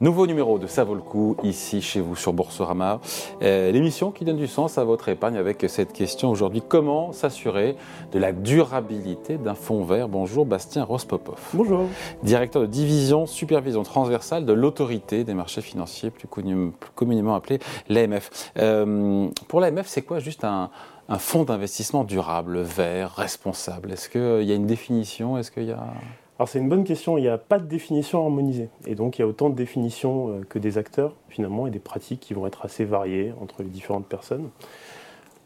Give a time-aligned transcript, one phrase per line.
[0.00, 3.00] Nouveau numéro de Ça vaut le coup ici chez vous sur Boursorama.
[3.42, 7.74] Euh, L'émission qui donne du sens à votre épargne avec cette question aujourd'hui comment s'assurer
[8.12, 10.08] de la durabilité d'un fonds vert?
[10.08, 11.40] Bonjour Bastien Rospopov.
[11.52, 11.86] Bonjour.
[12.22, 17.58] Directeur de division supervision transversale de l'autorité des marchés financiers, plus, connu, plus communément appelé
[17.88, 18.52] l'AMF.
[18.56, 20.70] Euh, pour l'AMF, c'est quoi juste un,
[21.08, 23.90] un fonds d'investissement durable, vert, responsable?
[23.90, 25.36] Est-ce qu'il y a une définition?
[25.38, 25.88] Est-ce qu'il y a
[26.38, 28.70] alors c'est une bonne question, il n'y a pas de définition harmonisée.
[28.86, 31.80] Et donc il y a autant de définitions euh, que des acteurs finalement et des
[31.80, 34.50] pratiques qui vont être assez variées entre les différentes personnes.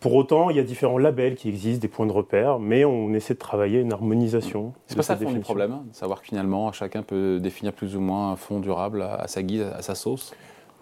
[0.00, 3.14] Pour autant, il y a différents labels qui existent, des points de repère, mais on
[3.14, 4.72] essaie de travailler une harmonisation.
[4.86, 8.00] C'est pas ça le fond problème, de savoir que finalement chacun peut définir plus ou
[8.00, 10.34] moins un fonds durable à sa guise, à sa sauce?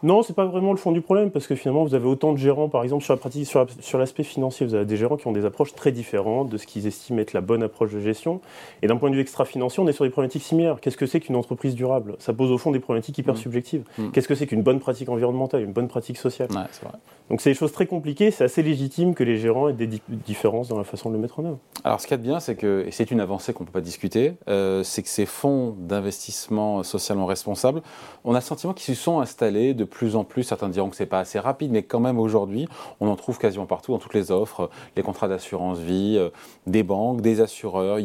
[0.02, 2.38] Non, c'est pas vraiment le fond du problème, parce que finalement, vous avez autant de
[2.38, 5.32] gérants, par exemple, sur la pratique, sur l'aspect financier, vous avez des gérants qui ont
[5.32, 8.40] des approches très différentes de ce qu'ils estiment être la bonne approche de gestion.
[8.82, 10.78] Et d'un point de vue extra-financier, on est sur des problématiques similaires.
[10.80, 12.16] Qu'est-ce que c'est qu'une entreprise durable?
[12.18, 13.38] Ça pose au fond des problématiques hyper mmh.
[13.38, 13.82] subjectives.
[13.98, 14.10] Mmh.
[14.10, 16.48] Qu'est-ce que c'est qu'une bonne pratique environnementale, une bonne pratique sociale?
[16.50, 16.98] Ouais, vrai.
[17.28, 20.66] Donc c'est des choses très compliquées, c'est assez légitime que les gérants aient des différences
[20.66, 21.58] dans la façon de le mettre en œuvre.
[21.84, 23.68] Alors ce qu'il y a de bien, c'est que, et c'est une avancée qu'on ne
[23.68, 27.82] peut pas discuter, euh, c'est que ces fonds d'investissement socialement responsables,
[28.24, 30.96] on a le sentiment qu'ils se sont installés de plus en plus, certains diront que
[30.96, 32.66] c'est pas assez rapide, mais quand même aujourd'hui,
[33.00, 36.30] on en trouve quasiment partout, dans toutes les offres, les contrats d'assurance vie, euh,
[36.66, 37.98] des banques, des assureurs,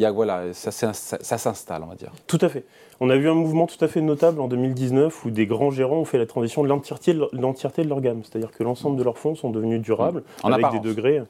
[0.54, 2.12] ça, ça s'installe, on va dire.
[2.28, 2.66] Tout à fait.
[3.00, 5.98] On a vu un mouvement tout à fait notable en 2019 où des grands gérants
[5.98, 9.36] ont fait la transition de l'entièreté de, leur gamme, c'est-à-dire que l'ensemble de leurs fonds
[9.36, 11.22] sont devenus durables en avec des degrés.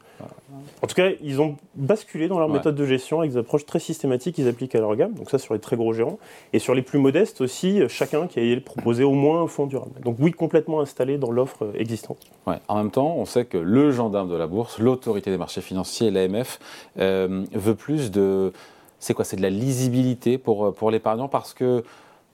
[0.81, 3.79] En tout cas, ils ont basculé dans leur méthode de gestion avec des approches très
[3.79, 5.13] systématiques qu'ils appliquent à leur gamme.
[5.13, 6.19] Donc ça sur les très gros gérants
[6.53, 9.99] et sur les plus modestes aussi, chacun qui a proposé au moins un fonds durable.
[10.03, 12.17] Donc oui, complètement installé dans l'offre existante.
[12.45, 16.11] En même temps, on sait que le gendarme de la bourse, l'autorité des marchés financiers,
[16.11, 16.59] l'AMF,
[16.99, 18.51] euh, veut plus de
[18.99, 19.25] c'est quoi?
[19.25, 21.83] C'est de la lisibilité pour, euh, pour l'épargnant parce que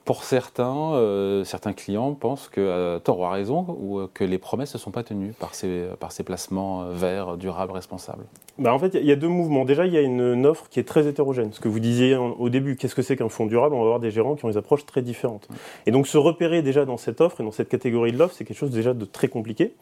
[0.05, 4.23] pour certains, euh, certains clients pensent que, euh, tort ou à raison, ou euh, que
[4.23, 8.23] les promesses ne sont pas tenues par ces, par ces placements verts, durables, responsables
[8.57, 9.63] bah En fait, il y a deux mouvements.
[9.63, 11.53] Déjà, il y a une, offre qui est très hétérogène.
[11.53, 13.75] Ce que vous disiez au début, qu'est-ce que c'est qu'un fonds durable?
[13.75, 15.47] On va avoir des gérants qui ont des approches très différentes.
[15.85, 18.43] Et donc, se repérer déjà dans cette offre et dans cette catégorie de l'offre, c'est
[18.43, 19.73] quelque chose déjà de très compliqué.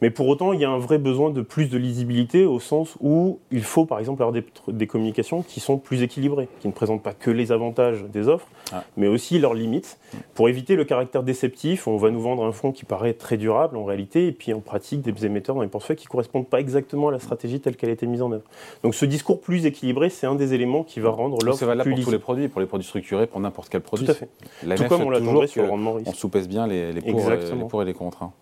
[0.00, 2.96] Mais pour autant, il y a un vrai besoin de plus de lisibilité au sens
[3.00, 6.72] où il faut, par exemple, avoir des, des communications qui sont plus équilibrées, qui ne
[6.72, 8.84] présentent pas que les avantages des offres, ah.
[8.96, 9.98] mais aussi leurs limites,
[10.34, 11.86] pour éviter le caractère déceptif.
[11.86, 14.60] On va nous vendre un fonds qui paraît très durable en réalité, et puis en
[14.60, 17.76] pratique des émetteurs dans les portefeuilles qui ne correspondent pas exactement à la stratégie telle
[17.76, 18.44] qu'elle a été mise en œuvre.
[18.82, 21.94] Donc ce discours plus équilibré, c'est un des éléments qui va rendre l'offre plus valable
[21.94, 24.06] pour tous les produits, pour les produits structurés, pour n'importe quel produit.
[24.06, 24.28] Tout à fait.
[24.76, 26.08] Tout comme on l'attendrait sur le rendement risque.
[26.08, 28.22] On soupèse bien les, les, pour, les, pour, et les contre.
[28.22, 28.32] Hein.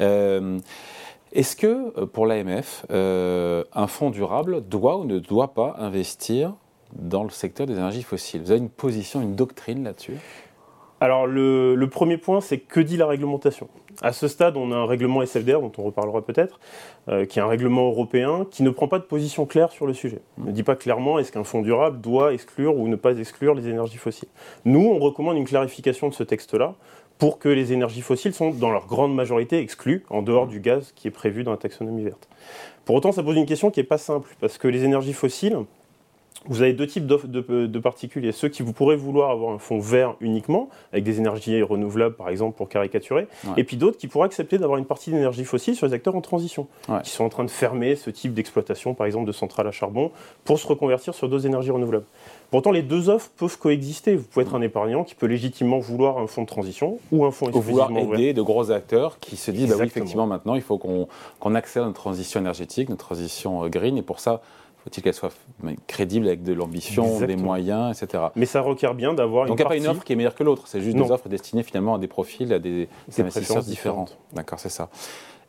[0.00, 0.58] Euh,
[1.32, 6.54] est-ce que euh, pour l'AMF, euh, un fonds durable doit ou ne doit pas investir
[6.92, 8.42] dans le secteur des énergies fossiles?
[8.42, 10.16] Vous avez une position, une doctrine là-dessus?
[11.00, 13.68] Alors le, premier point, c'est que dit la réglementation
[14.02, 16.60] À ce stade, on a un règlement SFDR, dont on reparlera peut-être,
[17.08, 19.94] euh, qui est un règlement européen, qui ne prend pas de position claire sur le
[19.94, 20.20] sujet.
[20.38, 23.54] Il ne dit pas clairement est-ce qu'un fonds durable doit exclure ou ne pas exclure
[23.54, 24.28] les énergies fossiles.
[24.66, 26.74] Nous, on recommande une clarification de ce texte-là
[27.18, 30.92] pour que les énergies fossiles sont dans leur grande majorité exclues, en dehors du gaz
[30.94, 32.28] qui est prévu dans la taxonomie verte.
[32.84, 35.56] Pour autant, ça pose une question qui n'est pas simple, parce que les énergies fossiles,
[36.46, 38.32] vous avez deux types de, de, particuliers.
[38.32, 42.28] Ceux qui vous pourrez vouloir avoir un fonds vert uniquement, avec des énergies renouvelables par
[42.28, 45.86] exemple pour caricaturer, et puis d'autres qui pourraient accepter d'avoir une partie d'énergie fossile sur
[45.86, 46.66] les acteurs en transition,
[47.02, 50.10] qui sont en train de fermer ce type d'exploitation par exemple de centrales à charbon
[50.44, 52.06] pour se reconvertir sur d'autres énergies renouvelables.
[52.50, 54.16] Pourtant, les deux offres peuvent coexister.
[54.16, 57.30] Vous pouvez être un épargnant qui peut légitimement vouloir un fonds de transition ou un
[57.30, 60.62] fonds exclusivement vouloir aider de gros acteurs qui se disent bah oui, effectivement maintenant il
[60.62, 64.42] faut qu'on accède à notre transition énergétique, notre transition euh, green, et pour ça
[64.84, 65.34] faut-il qu'elle soit
[65.86, 68.24] crédible avec de l'ambition, des moyens, etc.
[68.36, 69.48] Mais ça requiert bien d'avoir une.
[69.48, 71.10] Donc il n'y a pas une offre qui est meilleure que l'autre, c'est juste des
[71.10, 74.06] offres destinées finalement à des profils, à des, investisseurs différents.
[74.32, 74.88] D'accord, c'est ça.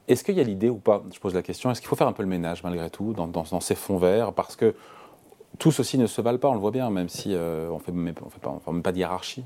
[0.07, 2.07] Est-ce qu'il y a l'idée ou pas, je pose la question, est-ce qu'il faut faire
[2.07, 4.33] un peu le ménage malgré tout dans, dans, ces fonds verts?
[4.33, 4.75] Parce que
[5.59, 7.79] tous aussi ne se valent pas, on le voit bien, même si euh, on ne
[7.79, 9.45] fait, on fait, pas, fait pas de hiérarchie.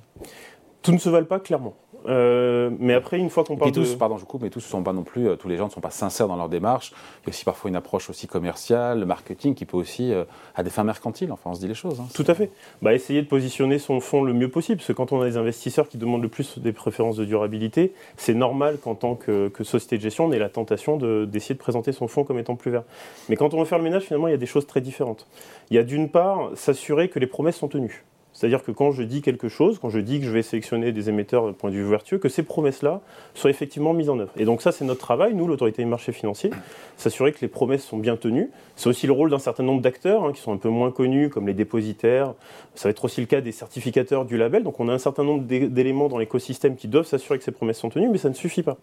[0.86, 1.76] Tout ne se valent pas, clairement.
[2.08, 3.98] Euh, mais après, une fois qu'on parle tous, de...
[3.98, 5.72] pardon, je coupe, mais tous ne sont pas non plus, euh, tous les gens ne
[5.72, 6.92] sont pas sincères dans leur démarche.
[6.92, 10.24] Il y a aussi parfois une approche aussi commerciale, le marketing qui peut aussi, euh,
[10.54, 12.00] à des fins mercantiles, enfin on se dit les choses.
[12.00, 12.08] Hein.
[12.14, 12.52] Tout à fait.
[12.84, 15.38] Bah, essayer de positionner son fonds le mieux possible, parce que quand on a des
[15.38, 19.98] investisseurs qui demandent le plus des préférences de durabilité, c'est normal qu'en tant que, société
[19.98, 22.84] de gestion, on ait la tentation d'essayer de, présenter son fonds comme étant plus vert.
[23.30, 25.26] Mais quand on veut faire le ménage, finalement, il y a des choses très différentes.
[25.72, 28.06] Il y a d'une part, s'assurer que les promesses sont tenues.
[28.36, 31.08] C'est-à-dire que quand je dis quelque chose, quand je dis que je vais sélectionner des
[31.08, 33.00] émetteurs de point de vue vertueux, que ces promesses-là
[33.34, 34.34] soient effectivement mises en œuvre.
[34.36, 36.52] Et donc ça, c'est notre travail, nous, l'autorité des marchés financiers,
[36.98, 38.50] s'assurer que les promesses sont bien tenues.
[38.76, 41.30] C'est aussi le rôle d'un certain nombre d'acteurs hein, qui sont un peu moins connus,
[41.30, 42.34] comme les dépositaires.
[42.76, 44.64] Ça va être aussi le cas des certificateurs du label.
[44.64, 47.80] Donc on a un certain nombre d'éléments dans l'écosystème qui doivent s'assurer que ces promesses
[47.80, 48.76] sont tenues, mais ça ne suffit pas.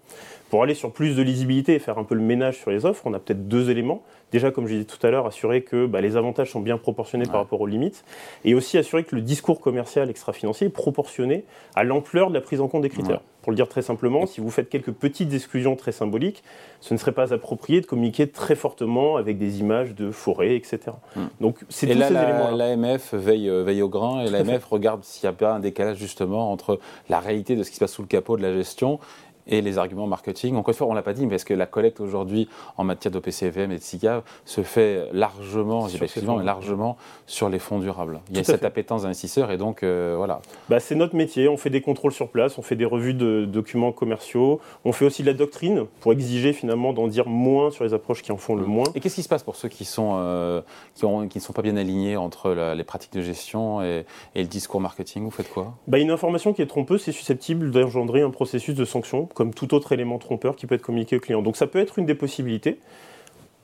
[0.48, 3.02] Pour aller sur plus de lisibilité et faire un peu le ménage sur les offres,
[3.04, 4.02] on a peut-être deux éléments.
[4.32, 7.26] Déjà, comme je disais tout à l'heure, assurer que bah, les avantages sont bien proportionnés
[7.26, 8.02] par rapport aux limites,
[8.46, 11.44] et aussi assurer que le discours commercial extra-financier est proportionné
[11.74, 13.20] à l'ampleur de la prise en compte des critères.
[13.42, 16.44] Pour le dire très simplement, si vous faites quelques petites exclusions très symboliques,
[16.80, 20.78] ce ne serait pas approprié de communiquer très fortement avec des images de forêt, etc.
[21.16, 21.26] Hmm.
[21.40, 22.50] Donc, c'est tous là, ces éléments.
[22.52, 25.96] L'AMF veille, euh, veille au grain et l'AMF regarde s'il n'y a pas un décalage
[25.98, 26.78] justement entre
[27.08, 29.00] la réalité de ce qui se passe sous le capot de la gestion
[29.46, 30.56] et les arguments marketing.
[30.56, 32.84] Encore une fois, on ne l'a pas dit, mais est-ce que la collecte aujourd'hui en
[32.84, 36.96] matière d'OPCVM et de SICAV se fait largement, mais largement
[37.26, 38.20] sur les fonds durables?
[38.30, 40.40] Il y a cette appétence d'investisseurs et donc euh, voilà.
[40.68, 43.44] Bah, c'est notre métier, on fait des contrôles sur place, on fait des revues de
[43.44, 47.84] documents commerciaux, on fait aussi de la doctrine pour exiger finalement d'en dire moins sur
[47.84, 48.86] les approches qui en font le moins.
[48.94, 50.60] Et qu'est-ce qui se passe pour ceux qui, sont, euh,
[50.94, 54.04] qui, ont, qui, ne sont pas bien alignés entre les pratiques de gestion et,
[54.34, 55.24] et, le discours marketing?
[55.24, 55.74] Vous faites quoi?
[55.86, 59.74] Bah, Une information qui est trompeuse, c'est susceptible d'engendrer un processus de sanction comme tout
[59.74, 61.42] autre élément trompeur qui peut être communiqué au client.
[61.42, 62.78] Donc ça peut être une des possibilités.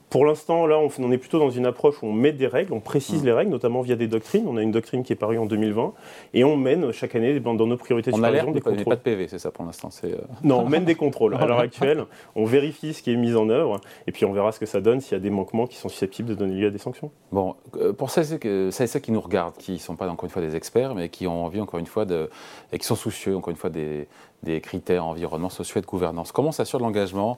[0.09, 2.79] Pour l'instant, là, on, est plutôt dans une approche où on met des règles, on
[2.79, 3.25] précise mmh.
[3.25, 4.45] les règles, notamment via des doctrines.
[4.47, 5.93] On a une doctrine qui est parue en 2020
[6.33, 8.85] et on mène chaque année dans nos priorités on alerte, des contrôles.
[8.85, 9.89] pas de PV, c'est ça pour l'instant.
[10.03, 11.35] Euh, non, on mène des contrôles.
[11.35, 14.51] À l'heure actuelle, on vérifie ce qui est mis en œuvre et puis on verra
[14.51, 16.67] ce que ça donne s'il y a des manquements qui sont susceptibles de donner lieu
[16.67, 17.11] à des sanctions.
[17.31, 20.31] Bon, euh, pour celles et ceux qui nous regardent, qui ne sont pas encore une
[20.31, 22.29] fois des experts, mais qui ont envie encore une fois de
[22.71, 24.07] et qui sont soucieux encore une fois des,
[24.43, 27.37] des critères environnement, sociaux et de gouvernance, comment s'assure l'engagement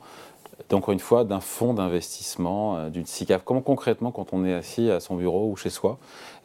[0.71, 4.89] encore une fois, d'un fonds d'investissement, euh, d'une SICAF Comment concrètement, quand on est assis
[4.89, 5.97] à son bureau ou chez soi,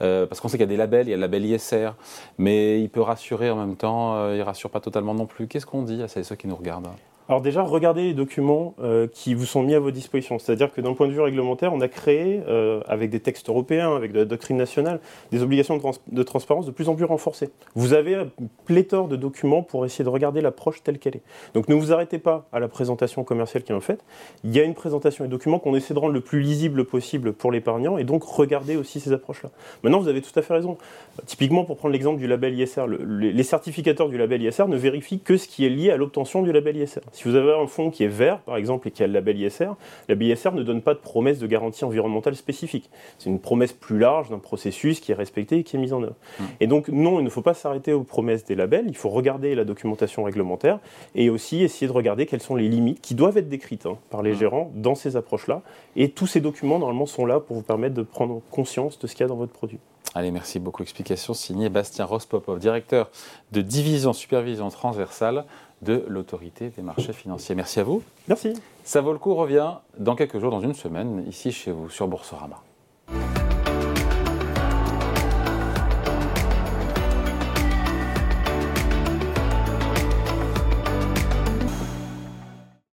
[0.02, 1.90] euh, parce qu'on sait qu'il y a des labels, il y a le label ISR,
[2.38, 5.46] mais il peut rassurer en même temps, euh, il ne rassure pas totalement non plus.
[5.46, 6.88] Qu'est-ce qu'on dit à ceux qui nous regardent?
[7.28, 10.38] Alors déjà, regardez les documents euh, qui vous sont mis à vos dispositions.
[10.38, 13.96] C'est-à-dire que d'un point de vue réglementaire, on a créé, euh, avec des textes européens,
[13.96, 15.00] avec de la doctrine nationale,
[15.32, 17.50] des obligations de, transparence de plus en plus renforcées.
[17.74, 18.26] Vous avez
[18.64, 21.22] pléthore de documents pour essayer de regarder l'approche telle qu'elle est.
[21.54, 24.04] Donc ne vous arrêtez pas à la présentation commerciale qui est en fait.
[24.44, 27.32] Il y a une présentation et documents qu'on essaie de rendre le plus lisible possible
[27.32, 29.50] pour l'épargnant et donc regardez aussi ces approches-là.
[29.82, 30.78] Maintenant, vous avez tout à fait raison.
[31.26, 35.36] Typiquement, pour prendre l'exemple du label ISR, les certificateurs du label ISR ne vérifient que
[35.36, 37.00] ce qui est lié à l'obtention du label ISR.
[37.16, 39.40] Si vous avez un fonds qui est vert, par exemple, et qui a le label
[39.40, 39.70] ISR,
[40.06, 42.90] la ISR ne donne pas de promesse de garantie environnementale spécifique.
[43.16, 46.02] C'est une promesse plus large d'un processus qui est respecté et qui est mis en
[46.02, 46.14] œuvre.
[46.38, 46.44] Mmh.
[46.60, 49.54] Et donc, non, il ne faut pas s'arrêter aux promesses des labels, il faut regarder
[49.54, 50.78] la documentation réglementaire
[51.14, 54.22] et aussi essayer de regarder quelles sont les limites qui doivent être décrites hein, par
[54.22, 54.38] les mmh.
[54.38, 55.62] gérants dans ces approches-là.
[55.96, 59.14] Et tous ces documents, normalement, sont là pour vous permettre de prendre conscience de ce
[59.14, 59.78] qu'il y a dans votre produit.
[60.16, 60.82] Allez, merci beaucoup.
[60.82, 63.10] Explication signée Bastien Rospopov, directeur
[63.52, 65.44] de division supervision transversale
[65.82, 67.54] de l'autorité des marchés financiers.
[67.54, 68.02] Merci à vous.
[68.28, 68.54] Merci.
[68.84, 72.08] Ça vaut le coup revient dans quelques jours, dans une semaine, ici chez vous, sur
[72.08, 72.62] Boursorama.